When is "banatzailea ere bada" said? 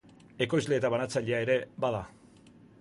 0.95-2.05